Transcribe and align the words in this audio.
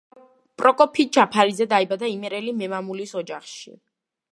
პროკოფი 0.61 1.05
ჯაფარიძე 1.19 1.69
დაიბადა 1.75 2.13
იმერელი 2.17 2.59
მემამულის 2.63 3.19
ოჯახში. 3.23 3.81